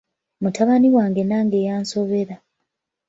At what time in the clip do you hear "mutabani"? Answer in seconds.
0.41-0.87